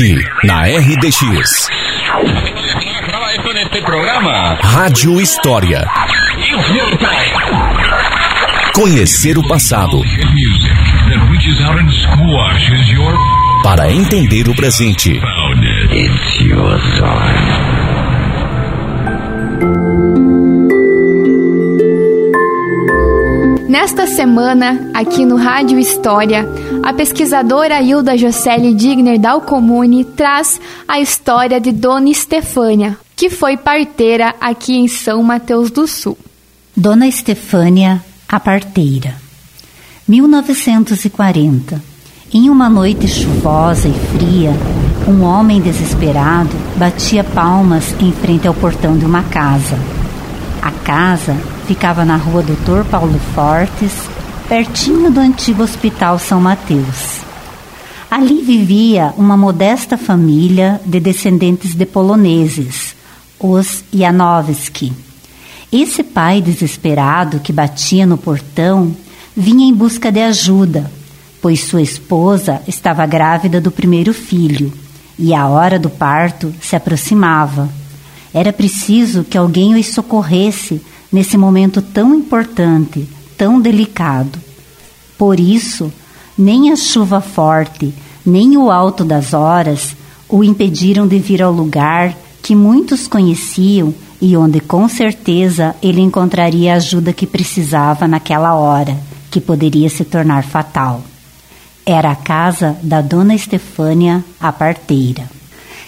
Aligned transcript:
Aqui, 0.00 0.16
na 0.44 0.62
RDX. 0.62 1.68
Rádio 4.62 5.20
História. 5.20 5.86
Conhecer 8.74 9.36
o 9.36 9.46
passado. 9.46 10.00
Para 13.62 13.92
entender 13.92 14.48
o 14.48 14.56
presente. 14.56 15.20
Nesta 23.68 24.06
semana, 24.06 24.80
aqui 24.94 25.24
no 25.24 25.36
Rádio 25.36 25.78
História, 25.78 26.44
a 26.90 26.92
pesquisadora 26.92 27.80
Hilda 27.80 28.18
Jocelyn 28.18 28.74
Digner 28.74 29.16
Dalcomune 29.16 30.04
traz 30.04 30.60
a 30.88 30.98
história 30.98 31.60
de 31.60 31.70
Dona 31.70 32.10
Estefânia, 32.10 32.98
que 33.14 33.30
foi 33.30 33.56
parteira 33.56 34.34
aqui 34.40 34.76
em 34.76 34.88
São 34.88 35.22
Mateus 35.22 35.70
do 35.70 35.86
Sul. 35.86 36.18
Dona 36.76 37.06
Estefânia, 37.06 38.04
a 38.28 38.40
parteira. 38.40 39.14
1940. 40.08 41.80
Em 42.32 42.50
uma 42.50 42.68
noite 42.68 43.06
chuvosa 43.06 43.86
e 43.86 43.94
fria, 44.18 44.50
um 45.06 45.22
homem 45.22 45.60
desesperado 45.60 46.56
batia 46.74 47.22
palmas 47.22 47.94
em 48.00 48.10
frente 48.10 48.48
ao 48.48 48.54
portão 48.54 48.98
de 48.98 49.04
uma 49.04 49.22
casa. 49.22 49.78
A 50.60 50.72
casa 50.72 51.36
ficava 51.68 52.04
na 52.04 52.16
rua 52.16 52.42
Doutor 52.42 52.84
Paulo 52.84 53.20
Fortes, 53.32 54.10
pertinho 54.50 55.12
do 55.12 55.20
antigo 55.20 55.62
Hospital 55.62 56.18
São 56.18 56.40
Mateus. 56.40 57.20
Ali 58.10 58.42
vivia 58.42 59.14
uma 59.16 59.36
modesta 59.36 59.96
família 59.96 60.80
de 60.84 60.98
descendentes 60.98 61.72
de 61.72 61.86
poloneses, 61.86 62.96
os 63.38 63.84
Janowski. 63.94 64.92
Esse 65.70 66.02
pai 66.02 66.42
desesperado 66.42 67.38
que 67.38 67.52
batia 67.52 68.04
no 68.04 68.18
portão 68.18 68.92
vinha 69.36 69.64
em 69.64 69.72
busca 69.72 70.10
de 70.10 70.18
ajuda, 70.18 70.90
pois 71.40 71.62
sua 71.62 71.80
esposa 71.80 72.60
estava 72.66 73.06
grávida 73.06 73.60
do 73.60 73.70
primeiro 73.70 74.12
filho 74.12 74.72
e 75.16 75.32
a 75.32 75.46
hora 75.46 75.78
do 75.78 75.88
parto 75.88 76.52
se 76.60 76.74
aproximava. 76.74 77.68
Era 78.34 78.52
preciso 78.52 79.22
que 79.22 79.38
alguém 79.38 79.78
os 79.78 79.86
socorresse 79.94 80.82
nesse 81.12 81.38
momento 81.38 81.80
tão 81.80 82.12
importante, 82.16 83.08
tão 83.38 83.60
delicado. 83.60 84.49
Por 85.20 85.38
isso, 85.38 85.92
nem 86.38 86.72
a 86.72 86.76
chuva 86.76 87.20
forte, 87.20 87.92
nem 88.24 88.56
o 88.56 88.70
alto 88.70 89.04
das 89.04 89.34
horas 89.34 89.94
o 90.26 90.42
impediram 90.42 91.06
de 91.06 91.18
vir 91.18 91.42
ao 91.42 91.52
lugar 91.52 92.16
que 92.42 92.56
muitos 92.56 93.06
conheciam 93.06 93.94
e 94.18 94.34
onde 94.34 94.60
com 94.60 94.88
certeza 94.88 95.76
ele 95.82 96.00
encontraria 96.00 96.72
a 96.72 96.76
ajuda 96.76 97.12
que 97.12 97.26
precisava 97.26 98.08
naquela 98.08 98.54
hora, 98.54 98.96
que 99.30 99.42
poderia 99.42 99.90
se 99.90 100.06
tornar 100.06 100.42
fatal. 100.42 101.02
Era 101.84 102.12
a 102.12 102.16
casa 102.16 102.78
da 102.82 103.02
dona 103.02 103.34
Estefânia, 103.34 104.24
a 104.40 104.50
parteira. 104.50 105.28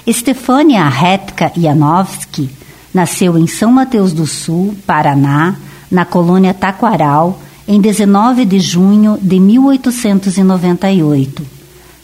Estefânia 0.06 0.86
Retka 0.91 1.50
Janowski 1.56 2.50
nasceu 2.92 3.39
em 3.39 3.46
São 3.46 3.72
Mateus 3.72 4.12
do 4.12 4.27
Sul, 4.27 4.77
Paraná, 4.86 5.56
na 5.91 6.05
colônia 6.05 6.52
Taquaral, 6.52 7.41
em 7.66 7.80
19 7.80 8.44
de 8.44 8.60
junho 8.60 9.18
de 9.20 9.38
1898. 9.38 11.46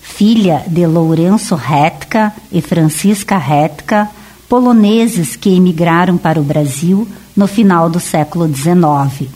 Filha 0.00 0.64
de 0.66 0.86
Lourenço 0.86 1.54
Retka 1.54 2.32
e 2.50 2.60
Francisca 2.60 3.36
Retka, 3.36 4.08
poloneses 4.48 5.36
que 5.36 5.50
emigraram 5.50 6.16
para 6.16 6.40
o 6.40 6.44
Brasil 6.44 7.06
no 7.36 7.46
final 7.46 7.88
do 7.88 8.00
século 8.00 8.52
XIX. 8.52 9.30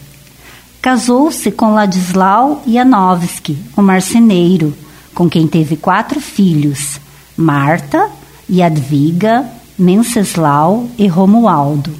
Casou-se 0.80 1.52
com 1.52 1.74
Ladislau 1.74 2.64
Janowski, 2.66 3.56
um 3.76 3.82
marceneiro, 3.82 4.74
com 5.14 5.30
quem 5.30 5.46
teve 5.46 5.76
quatro 5.76 6.20
filhos: 6.20 6.98
Marta, 7.36 8.10
Jadwiga, 8.50 9.46
Menceslau 9.78 10.88
e 10.98 11.06
Romualdo. 11.06 11.92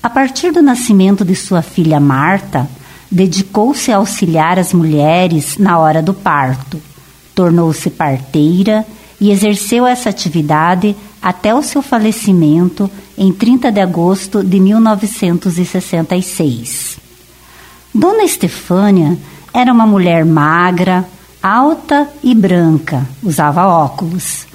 A 0.00 0.08
partir 0.08 0.52
do 0.52 0.62
nascimento 0.62 1.24
de 1.24 1.34
sua 1.34 1.60
filha 1.60 1.98
Marta, 1.98 2.70
dedicou-se 3.10 3.90
a 3.90 3.96
auxiliar 3.96 4.56
as 4.58 4.72
mulheres 4.72 5.58
na 5.58 5.78
hora 5.78 6.02
do 6.02 6.14
parto. 6.14 6.80
Tornou-se 7.34 7.90
parteira 7.90 8.86
e 9.20 9.30
exerceu 9.30 9.86
essa 9.86 10.08
atividade 10.08 10.96
até 11.20 11.54
o 11.54 11.62
seu 11.62 11.82
falecimento 11.82 12.90
em 13.16 13.32
30 13.32 13.72
de 13.72 13.80
agosto 13.80 14.44
de 14.44 14.60
1966. 14.60 16.98
Dona 17.94 18.24
Estefânia 18.24 19.16
era 19.52 19.72
uma 19.72 19.86
mulher 19.86 20.24
magra, 20.24 21.04
alta 21.42 22.08
e 22.22 22.34
branca, 22.34 23.06
usava 23.22 23.66
óculos 23.66 24.46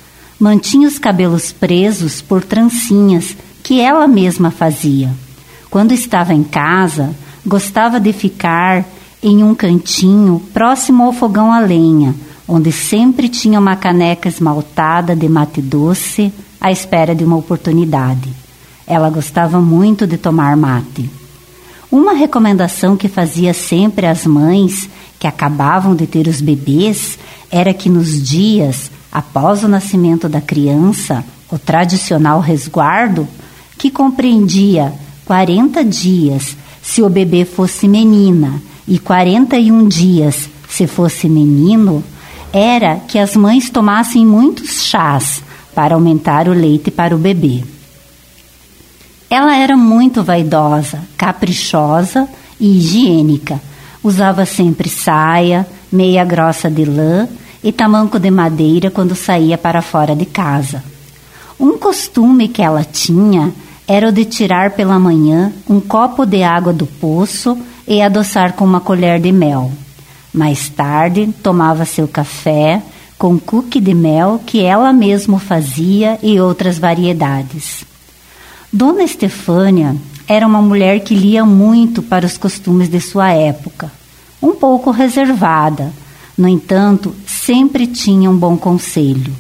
mantinha 0.44 0.90
os 0.90 1.00
cabelos 1.00 1.54
presos 1.54 2.22
por 2.22 2.44
trancinhas 2.44 3.38
que 3.64 3.80
ela 3.80 4.10
mesma 4.10 4.52
fazia. 4.52 5.10
Quando 5.70 5.94
estava 5.94 6.34
em 6.34 6.44
casa, 6.44 7.16
gostava 7.46 8.00
de 8.00 8.14
ficar 8.14 8.86
em 9.22 9.44
um 9.44 9.56
cantinho 9.56 10.42
próximo 10.54 11.04
ao 11.04 11.14
fogão 11.14 11.52
a 11.52 11.60
lenha, 11.60 12.14
onde 12.48 12.72
sempre 12.72 13.30
tinha 13.30 13.60
uma 13.60 13.76
caneca 13.76 14.28
esmaltada 14.28 15.16
de 15.16 15.30
mate 15.30 15.62
doce 15.62 16.34
à 16.60 16.72
espera 16.72 17.16
de 17.16 17.24
uma 17.24 17.38
oportunidade. 17.38 18.30
Ela 18.86 19.10
gostava 19.10 19.62
muito 19.62 20.06
de 20.06 20.18
tomar 20.18 20.58
mate. 20.58 21.10
Uma 21.92 22.14
recomendação 22.14 22.98
que 22.98 23.08
fazia 23.08 23.54
sempre 23.54 24.08
às 24.08 24.26
mães 24.26 24.90
que 25.20 25.28
acabavam 25.28 25.96
de 25.96 26.06
ter 26.06 26.28
os 26.28 26.42
bebês 26.42 27.18
era 27.50 27.74
que 27.74 27.88
nos 27.88 28.22
dias 28.22 28.92
após 29.12 29.64
o 29.64 29.68
nascimento 29.68 30.28
da 30.28 30.42
criança, 30.42 31.24
o 31.52 31.58
tradicional 31.60 32.40
resguardo, 32.40 33.28
que 33.78 33.92
compreendia 33.92 34.92
40 35.26 35.86
dias 35.86 36.58
se 36.84 37.02
o 37.02 37.10
bebê 37.10 37.46
fosse 37.46 37.88
menina 37.88 38.62
e 38.86 39.00
41 39.00 39.88
dias 39.88 40.50
se 40.68 40.86
fosse 40.86 41.30
menino, 41.30 42.04
era 42.52 42.98
que 42.98 43.18
as 43.18 43.36
mães 43.36 43.70
tomassem 43.70 44.26
muitos 44.26 44.84
chás 44.84 45.42
para 45.74 45.96
aumentar 45.96 46.48
o 46.48 46.54
leite 46.54 46.92
para 46.92 47.16
o 47.16 47.18
bebê. 47.18 47.64
Ela 49.30 49.56
era 49.56 49.78
muito 49.78 50.22
vaidosa, 50.22 51.00
caprichosa 51.18 52.28
e 52.60 52.78
higiênica. 52.78 53.60
Usava 54.04 54.46
sempre 54.46 54.90
saia, 54.90 55.66
meia 55.92 56.26
grossa 56.26 56.70
de 56.70 56.86
lã 56.86 57.28
e 57.64 57.72
tamanco 57.72 58.20
de 58.20 58.30
madeira 58.30 58.92
quando 58.92 59.16
saía 59.16 59.58
para 59.58 59.82
fora 59.82 60.16
de 60.16 60.26
casa. 60.26 60.84
Um 61.60 61.78
costume 61.78 62.48
que 62.48 62.62
ela 62.62 62.84
tinha 62.84 63.54
era 63.94 64.10
o 64.10 64.12
de 64.12 64.26
tirar 64.26 64.72
pela 64.72 64.98
manhã 64.98 65.54
um 65.70 65.80
copo 65.80 66.26
de 66.26 66.42
água 66.42 66.74
do 66.74 66.88
poço 66.88 67.56
e 67.88 68.02
adoçar 68.02 68.54
com 68.54 68.66
uma 68.66 68.82
colher 68.82 69.20
de 69.20 69.32
mel. 69.32 69.72
Mais 70.34 70.68
tarde, 70.68 71.32
tomava 71.44 71.86
seu 71.86 72.08
café 72.08 72.82
com 73.20 73.38
cookie 73.38 73.80
de 73.80 73.94
mel 73.94 74.42
que 74.44 74.64
ela 74.64 74.92
mesma 74.92 75.38
fazia 75.38 76.18
e 76.24 76.40
outras 76.40 76.80
variedades. 76.80 77.86
Dona 78.72 79.04
Estefânia 79.04 79.96
era 80.28 80.48
uma 80.48 80.60
mulher 80.60 81.02
que 81.02 81.14
lia 81.14 81.46
muito 81.46 82.02
para 82.02 82.26
os 82.26 82.36
costumes 82.36 82.90
de 82.90 83.00
sua 83.00 83.32
época, 83.32 83.92
um 84.42 84.56
pouco 84.56 84.90
reservada, 84.90 85.94
no 86.36 86.48
entanto, 86.48 87.16
sempre 87.28 87.86
tinha 87.86 88.28
um 88.28 88.36
bom 88.36 88.58
conselho. 88.58 89.32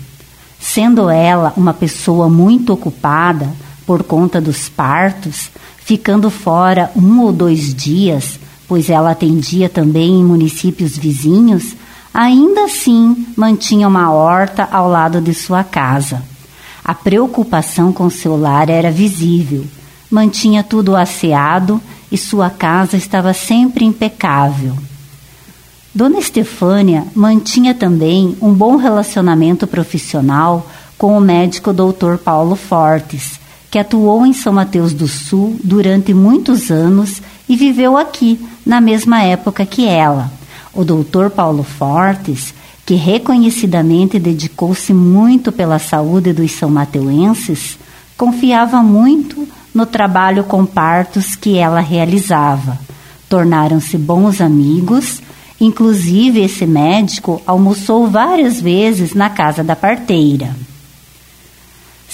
Sendo 0.60 1.10
ela 1.10 1.52
uma 1.58 1.74
pessoa 1.74 2.30
muito 2.30 2.72
ocupada 2.72 3.50
por 3.86 4.04
conta 4.04 4.40
dos 4.40 4.70
partos, 4.70 5.50
ficando 5.78 6.30
fora 6.30 6.92
um 6.96 7.22
ou 7.22 7.32
dois 7.32 7.74
dias, 7.74 8.40
pois 8.68 8.90
ela 8.90 9.12
atendia 9.12 9.70
também 9.70 10.20
em 10.20 10.24
municípios 10.24 10.98
vizinhos, 10.98 11.76
ainda 12.14 12.66
assim 12.66 13.28
mantinha 13.36 13.88
uma 13.88 14.12
horta 14.12 14.68
ao 14.72 14.90
lado 14.90 15.20
de 15.20 15.34
sua 15.34 15.64
casa. 15.64 16.22
A 16.84 16.94
preocupação 16.94 17.94
com 17.94 18.10
seu 18.10 18.36
lar 18.36 18.70
era 18.70 18.92
visível. 18.92 19.66
Mantinha 20.12 20.64
tudo 20.64 20.96
asseado 20.96 21.82
e 22.12 22.18
sua 22.18 22.50
casa 22.50 22.98
estava 22.98 23.34
sempre 23.34 23.86
impecável. 23.86 24.76
Dona 25.96 26.20
Estefânia 26.20 27.06
mantinha 27.16 27.74
também 27.74 28.36
um 28.42 28.54
bom 28.54 28.76
relacionamento 28.76 29.66
profissional 29.66 30.68
com 30.98 31.18
o 31.18 31.22
médico 31.22 31.72
Dr. 31.72 32.18
Paulo 32.24 32.56
Fortes, 32.56 33.40
que 33.74 33.80
atuou 33.80 34.24
em 34.24 34.34
São 34.34 34.54
Mateus 34.54 34.94
do 34.94 35.08
Sul 35.08 35.60
durante 35.64 36.14
muitos 36.14 36.70
anos 36.70 37.24
e 37.50 37.56
viveu 37.56 37.98
aqui 37.98 38.40
na 38.64 38.80
mesma 38.80 39.24
época 39.24 39.66
que 39.66 39.88
ela. 39.88 40.32
O 40.72 40.84
Dr. 40.86 41.32
Paulo 41.36 41.64
Fortes 41.64 42.54
que 42.86 42.94
reconhecidamente 42.94 44.20
dedicou-se 44.20 44.94
muito 44.94 45.52
pela 45.52 45.80
saúde 45.80 46.32
dos 46.32 46.52
são 46.52 46.70
mateuenses, 46.70 47.80
confiava 48.16 48.84
muito 48.84 49.48
no 49.74 49.88
trabalho 49.88 50.44
com 50.44 50.68
partos 50.68 51.36
que 51.36 51.58
ela 51.58 51.80
realizava. 51.80 52.78
Tornaram-se 53.28 53.98
bons 53.98 54.40
amigos, 54.40 55.20
inclusive 55.60 56.42
esse 56.42 56.68
médico 56.68 57.42
almoçou 57.44 58.08
várias 58.08 58.62
vezes 58.62 59.16
na 59.16 59.32
casa 59.32 59.64
da 59.64 59.76
parteira. 59.76 60.56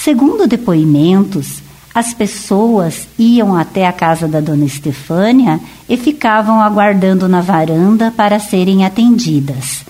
Segundo 0.02 0.48
depoimentos, 0.48 1.62
as 1.94 2.14
pessoas 2.14 3.06
iam 3.18 3.54
até 3.54 3.86
a 3.86 3.92
casa 3.92 4.30
da 4.30 4.40
dona 4.40 4.64
Estefânia 4.64 5.60
e 5.90 5.98
ficavam 5.98 6.62
aguardando 6.62 7.28
na 7.28 7.42
varanda 7.42 8.10
para 8.10 8.40
serem 8.40 8.86
atendidas. 8.86 9.82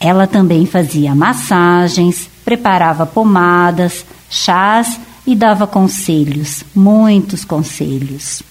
Ela 0.00 0.26
também 0.26 0.66
fazia 0.66 1.14
massagens, 1.14 2.28
preparava 2.44 3.06
pomadas, 3.06 4.04
chás 4.28 4.98
e 5.24 5.36
dava 5.36 5.64
conselhos, 5.64 6.64
muitos 6.74 7.44
conselhos. 7.44 8.42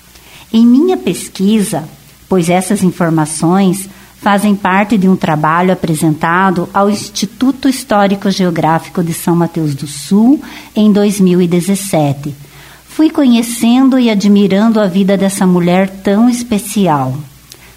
Em 0.54 0.66
minha 0.66 0.96
pesquisa, 0.96 1.84
pois 2.30 2.50
essas 2.50 2.84
informações 2.84 3.90
fazem 4.22 4.56
parte 4.56 4.98
de 4.98 5.10
um 5.10 5.16
trabalho 5.16 5.74
apresentado 5.74 6.70
ao 6.74 6.90
Instituto 6.90 7.68
Histórico 7.68 8.32
Geográfico 8.32 9.04
de 9.04 9.14
São 9.14 9.36
Mateus 9.36 9.76
do 9.76 9.88
Sul 9.88 10.42
em 10.76 10.92
2017 10.92 12.52
fui 12.92 13.10
conhecendo 13.10 13.98
e 13.98 14.10
admirando 14.10 14.80
a 14.80 14.86
vida 14.86 15.16
dessa 15.18 15.48
mulher 15.48 15.90
tão 15.90 16.30
especial. 16.30 17.16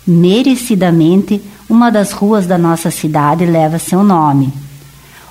Merecidamente, 0.05 1.41
uma 1.67 1.89
das 1.89 2.11
ruas 2.11 2.47
da 2.47 2.59
nossa 2.59 2.91
cidade 2.91 3.47
leva 3.47 3.79
seu 3.79 4.03
nome. 4.03 4.53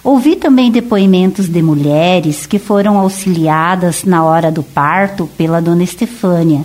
Ouvi 0.01 0.37
também 0.37 0.71
depoimentos 0.71 1.47
de 1.47 1.61
mulheres 1.61 2.45
que 2.45 2.57
foram 2.57 2.97
auxiliadas 2.97 4.03
na 4.03 4.23
hora 4.23 4.49
do 4.49 4.63
parto 4.63 5.29
pela 5.37 5.61
dona 5.61 5.83
Estefânia 5.83 6.63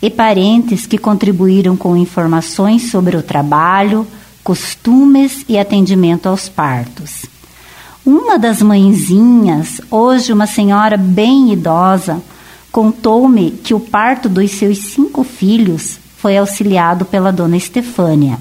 e 0.00 0.08
parentes 0.08 0.86
que 0.86 0.98
contribuíram 0.98 1.76
com 1.76 1.96
informações 1.96 2.90
sobre 2.90 3.16
o 3.16 3.22
trabalho, 3.22 4.06
costumes 4.42 5.44
e 5.48 5.58
atendimento 5.58 6.28
aos 6.28 6.48
partos. 6.48 7.26
Uma 8.04 8.38
das 8.38 8.62
mãezinhas, 8.62 9.80
hoje 9.90 10.32
uma 10.32 10.46
senhora 10.46 10.96
bem 10.96 11.52
idosa, 11.52 12.22
Contou-me 12.70 13.50
que 13.50 13.74
o 13.74 13.80
parto 13.80 14.28
dos 14.28 14.50
seus 14.52 14.78
cinco 14.78 15.24
filhos 15.24 15.98
foi 16.16 16.36
auxiliado 16.36 17.04
pela 17.04 17.32
dona 17.32 17.56
Estefânia. 17.56 18.38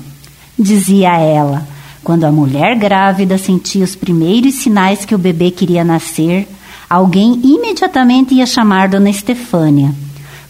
Dizia 0.60 1.18
ela: 1.18 1.68
quando 2.04 2.26
a 2.26 2.32
mulher 2.32 2.78
grávida 2.78 3.38
sentia 3.38 3.84
os 3.84 3.96
primeiros 3.96 4.56
sinais 4.56 5.06
que 5.06 5.16
o 5.16 5.18
bebê 5.18 5.50
queria 5.50 5.84
nascer, 5.84 6.48
alguém 6.90 7.40
imediatamente 7.44 8.36
ia 8.36 8.46
chamar 8.46 8.90
dona 8.90 9.10
Estefânia. 9.10 9.92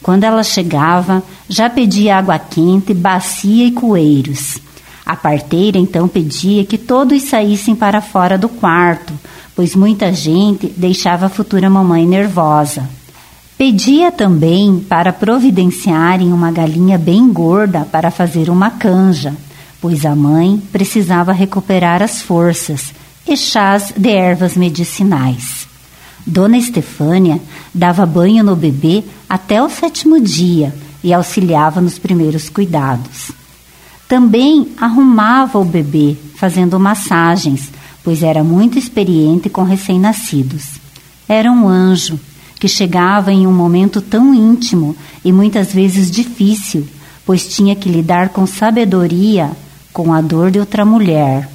Quando 0.02 0.24
ela 0.24 0.44
chegava, 0.44 1.24
já 1.50 1.70
pedia 1.70 2.18
água 2.18 2.40
quente, 2.40 2.94
bacia 2.94 3.66
e 3.66 3.72
coeiros. 3.72 4.60
A 5.06 5.16
parteira 5.16 5.78
então 5.78 6.08
pedia 6.08 6.66
que 6.66 6.78
todos 6.78 7.24
saíssem 7.24 7.76
para 7.76 8.02
fora 8.02 8.38
do 8.38 8.50
quarto, 8.50 9.14
pois 9.56 9.76
muita 9.76 10.14
gente 10.14 10.68
deixava 10.76 11.28
a 11.28 11.30
futura 11.30 11.70
mamãe 11.70 12.06
nervosa. 12.06 12.88
Pedia 13.58 14.12
também 14.12 14.86
para 14.88 15.12
providenciarem 15.12 16.32
uma 16.32 16.52
galinha 16.52 16.98
bem 16.98 17.32
gorda 17.32 17.88
para 17.92 18.12
fazer 18.12 18.50
uma 18.50 18.70
canja, 18.70 19.34
pois 19.82 20.06
a 20.06 20.16
mãe 20.16 20.62
precisava 20.72 21.32
recuperar 21.32 22.04
as 22.04 22.22
forças 22.22 22.94
e 23.28 23.36
chás 23.36 23.94
de 23.98 24.10
ervas 24.10 24.56
medicinais. 24.56 25.68
Dona 26.26 26.58
Estefânia 26.58 27.40
dava 27.74 28.06
banho 28.06 28.44
no 28.44 28.56
bebê 28.56 29.04
até 29.30 29.62
o 29.62 29.70
sétimo 29.70 30.20
dia 30.20 30.74
e 31.04 31.14
auxiliava 31.14 31.82
nos 31.82 32.00
primeiros 32.00 32.50
cuidados. 32.50 33.32
Também 34.08 34.70
arrumava 34.80 35.60
o 35.60 35.66
bebê, 35.66 36.16
fazendo 36.36 36.80
massagens, 36.80 37.70
pois 38.04 38.24
era 38.24 38.44
muito 38.44 38.80
experiente 38.80 39.50
com 39.50 39.64
recém-nascidos. 39.64 40.80
Era 41.28 41.52
um 41.52 41.68
anjo 41.68 42.20
que 42.58 42.68
chegava 42.68 43.32
em 43.32 43.46
um 43.46 43.54
momento 43.54 44.02
tão 44.02 44.34
íntimo 44.34 44.96
e 45.24 45.32
muitas 45.32 45.74
vezes 45.74 46.10
difícil, 46.10 46.88
pois 47.26 47.48
tinha 47.48 47.76
que 47.76 47.90
lidar 47.90 48.30
com 48.30 48.48
sabedoria 48.48 49.52
com 49.92 50.14
a 50.14 50.22
dor 50.22 50.52
de 50.52 50.60
outra 50.60 50.86
mulher. 50.86 51.50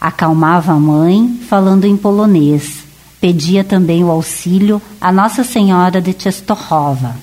Acalmava 0.00 0.72
a 0.72 0.80
mãe, 0.80 1.38
falando 1.48 1.84
em 1.84 1.96
polonês. 1.96 2.81
Pedia 3.22 3.62
também 3.62 4.02
o 4.02 4.10
auxílio 4.10 4.82
a 5.00 5.12
Nossa 5.12 5.44
Senhora 5.44 6.00
de 6.00 6.12
Czestochowa. 6.12 7.14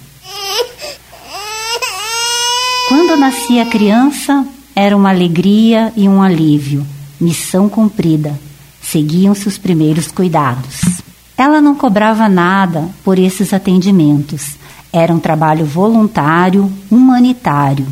Quando 2.87 3.17
nascia 3.17 3.63
a 3.63 3.65
criança, 3.65 4.47
era 4.73 4.95
uma 4.95 5.09
alegria 5.09 5.91
e 5.97 6.07
um 6.07 6.21
alívio. 6.21 6.87
Missão 7.19 7.67
cumprida. 7.67 8.39
Seguiam-se 8.81 9.45
os 9.49 9.57
primeiros 9.57 10.09
cuidados. 10.09 10.79
Ela 11.37 11.59
não 11.59 11.75
cobrava 11.75 12.29
nada 12.29 12.87
por 13.03 13.19
esses 13.19 13.53
atendimentos. 13.53 14.55
Era 14.93 15.13
um 15.13 15.19
trabalho 15.19 15.65
voluntário, 15.65 16.71
humanitário. 16.89 17.85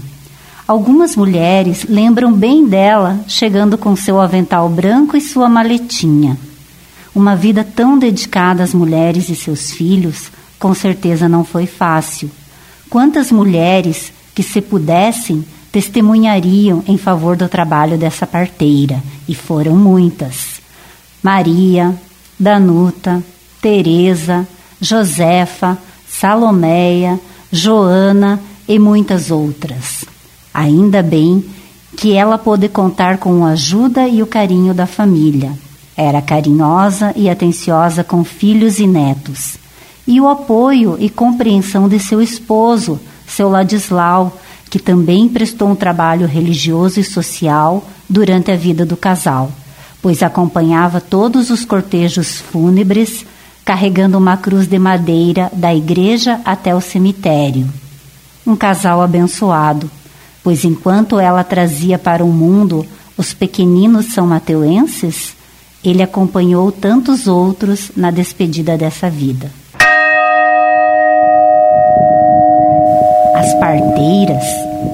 Algumas 0.65 1.17
mulheres 1.17 1.85
lembram 1.89 2.31
bem 2.31 2.65
dela 2.65 3.19
chegando 3.27 3.77
com 3.77 3.97
seu 3.97 4.17
avental 4.21 4.69
branco 4.69 5.17
e 5.17 5.19
sua 5.19 5.49
maletinha. 5.49 6.37
Uma 7.17 7.35
vida 7.35 7.63
tão 7.63 7.97
dedicada 7.97 8.61
às 8.61 8.75
mulheres 8.75 9.27
e 9.27 9.35
seus 9.35 9.71
filhos, 9.71 10.31
com 10.59 10.71
certeza 10.75 11.27
não 11.27 11.43
foi 11.43 11.65
fácil. 11.65 12.29
Quantas 12.91 13.31
mulheres 13.31 14.13
que, 14.35 14.43
se 14.43 14.61
pudessem, 14.61 15.43
testemunhariam 15.71 16.83
em 16.87 16.95
favor 16.95 17.35
do 17.35 17.49
trabalho 17.49 17.97
dessa 17.97 18.27
parteira, 18.27 19.01
e 19.27 19.33
foram 19.33 19.75
muitas. 19.75 20.61
Maria, 21.23 21.95
Danuta, 22.39 23.23
Teresa, 23.59 24.47
Josefa, 24.79 25.75
Salomeia, 26.07 27.19
Joana 27.51 28.39
e 28.67 28.77
muitas 28.77 29.31
outras. 29.31 30.05
Ainda 30.53 31.01
bem 31.01 31.43
que 31.97 32.13
ela 32.13 32.37
pôde 32.37 32.69
contar 32.69 33.17
com 33.17 33.43
a 33.43 33.53
ajuda 33.53 34.07
e 34.07 34.21
o 34.21 34.27
carinho 34.27 34.71
da 34.71 34.85
família. 34.85 35.51
Era 35.97 36.21
carinhosa 36.21 37.11
e 37.15 37.27
atenciosa 37.27 38.03
com 38.03 38.23
filhos 38.23 38.77
e 38.77 38.85
netos. 38.85 39.57
E 40.05 40.21
o 40.21 40.29
apoio 40.29 40.95
e 40.99 41.09
compreensão 41.09 41.89
de 41.89 41.99
seu 41.99 42.21
esposo, 42.21 42.99
seu 43.25 43.49
Ladislau, 43.49 44.37
que 44.69 44.77
também 44.77 45.27
prestou 45.27 45.69
um 45.69 45.75
trabalho 45.75 46.27
religioso 46.27 46.99
e 46.99 47.03
social 47.03 47.83
durante 48.07 48.51
a 48.51 48.55
vida 48.55 48.85
do 48.85 48.95
casal, 48.95 49.51
pois 49.99 50.21
acompanhava 50.21 51.01
todos 51.01 51.49
os 51.49 51.65
cortejos 51.65 52.39
fúnebres 52.39 53.25
carregando 53.65 54.17
uma 54.17 54.37
cruz 54.37 54.67
de 54.67 54.79
madeira 54.79 55.51
da 55.51 55.75
igreja 55.75 56.39
até 56.45 56.73
o 56.73 56.79
cemitério. 56.79 57.67
Um 58.45 58.55
casal 58.55 59.01
abençoado, 59.01 59.91
pois 60.41 60.63
enquanto 60.63 61.19
ela 61.19 61.43
trazia 61.43 61.97
para 61.97 62.23
o 62.23 62.31
mundo 62.31 62.85
os 63.17 63.33
pequeninos 63.33 64.13
são 64.13 64.27
mateuenses, 64.27 65.35
ele 65.89 66.03
acompanhou 66.03 66.69
tantos 66.69 67.27
outros 67.27 67.91
na 67.95 68.11
despedida 68.11 68.77
dessa 68.77 69.09
vida. 69.09 69.49
As 73.33 73.53
parteiras, 73.57 74.43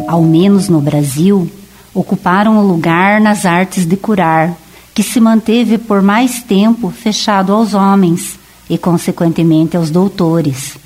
ao 0.07 0.21
menos 0.21 0.69
no 0.69 0.79
Brasil, 0.79 1.49
ocuparam 1.95 2.59
o 2.59 2.67
lugar 2.67 3.19
nas 3.19 3.43
artes 3.43 3.87
de 3.87 3.97
curar, 3.97 4.53
que 4.93 5.01
se 5.01 5.19
manteve 5.19 5.79
por 5.79 6.03
mais 6.03 6.43
tempo 6.43 6.91
fechado 6.91 7.51
aos 7.51 7.73
homens 7.73 8.37
e, 8.69 8.77
consequentemente, 8.77 9.75
aos 9.75 9.89
doutores. 9.89 10.77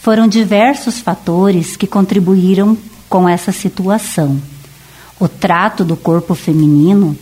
Foram 0.00 0.26
diversos 0.26 1.00
fatores 1.00 1.76
que 1.76 1.86
contribuíram 1.86 2.78
com 3.10 3.28
essa 3.28 3.52
situação. 3.52 4.40
O 5.18 5.28
trato 5.28 5.84
do 5.84 5.96
corpo 5.96 6.34
feminino 6.34 7.14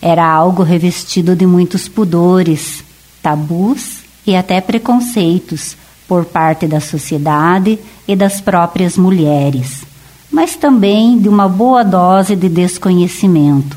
era 0.00 0.26
algo 0.26 0.62
revestido 0.62 1.36
de 1.36 1.46
muitos 1.46 1.88
pudores, 1.88 2.82
tabus 3.22 4.00
e 4.26 4.34
até 4.34 4.60
preconceitos 4.60 5.76
por 6.08 6.24
parte 6.24 6.66
da 6.66 6.80
sociedade 6.80 7.78
e 8.06 8.16
das 8.16 8.40
próprias 8.40 8.96
mulheres, 8.96 9.84
mas 10.30 10.56
também 10.56 11.18
de 11.18 11.28
uma 11.28 11.48
boa 11.48 11.82
dose 11.82 12.34
de 12.34 12.48
desconhecimento. 12.48 13.76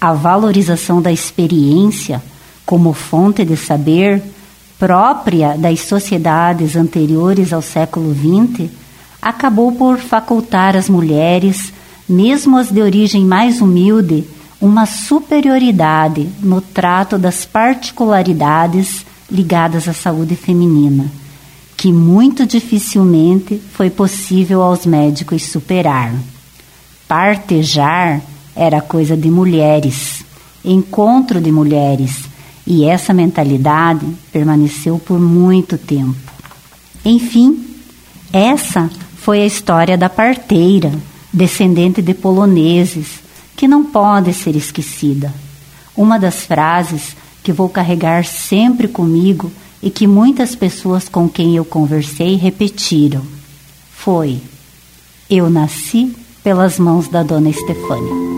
A 0.00 0.12
valorização 0.12 1.02
da 1.02 1.12
experiência 1.12 2.22
como 2.64 2.92
fonte 2.92 3.44
de 3.44 3.56
saber 3.56 4.22
própria 4.82 5.56
das 5.56 5.78
sociedades 5.82 6.74
anteriores 6.74 7.52
ao 7.52 7.62
século 7.62 8.12
XX, 8.12 8.68
acabou 9.20 9.70
por 9.70 9.98
facultar 9.98 10.76
às 10.76 10.88
mulheres, 10.88 11.72
mesmo 12.08 12.58
as 12.58 12.68
de 12.68 12.82
origem 12.82 13.24
mais 13.24 13.60
humilde, 13.60 14.24
uma 14.62 14.86
superioridade 14.86 16.28
no 16.40 16.60
trato 16.60 17.18
das 17.18 17.44
particularidades 17.44 19.04
ligadas 19.28 19.88
à 19.88 19.92
saúde 19.92 20.36
feminina, 20.36 21.10
que 21.76 21.92
muito 21.92 22.46
dificilmente 22.46 23.60
foi 23.72 23.90
possível 23.90 24.62
aos 24.62 24.86
médicos 24.86 25.42
superar. 25.42 26.14
Partejar 27.08 28.22
era 28.54 28.80
coisa 28.80 29.16
de 29.16 29.28
mulheres, 29.28 30.24
encontro 30.64 31.40
de 31.40 31.50
mulheres, 31.50 32.20
e 32.64 32.84
essa 32.84 33.12
mentalidade 33.12 34.06
permaneceu 34.30 34.96
por 34.96 35.18
muito 35.18 35.76
tempo. 35.76 36.14
Enfim, 37.04 37.66
essa 38.32 38.88
foi 39.16 39.42
a 39.42 39.46
história 39.46 39.98
da 39.98 40.08
parteira, 40.08 40.92
descendente 41.32 42.00
de 42.00 42.14
poloneses, 42.14 43.21
que 43.62 43.68
não 43.68 43.84
pode 43.84 44.34
ser 44.34 44.56
esquecida. 44.56 45.32
Uma 45.96 46.18
das 46.18 46.44
frases 46.44 47.16
que 47.44 47.52
vou 47.52 47.68
carregar 47.68 48.24
sempre 48.24 48.88
comigo 48.88 49.52
e 49.80 49.88
que 49.88 50.04
muitas 50.04 50.56
pessoas 50.56 51.08
com 51.08 51.28
quem 51.28 51.54
eu 51.54 51.64
conversei 51.64 52.34
repetiram 52.34 53.22
foi: 53.94 54.40
Eu 55.30 55.48
nasci 55.48 56.12
pelas 56.42 56.76
mãos 56.76 57.06
da 57.06 57.22
dona 57.22 57.50
Estefânia. 57.50 58.31